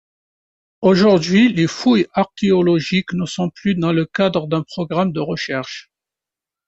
[0.81, 5.91] Aujourd'hui les fouilles archéologiques ne sont plus dans le cadre d'un programme de recherches.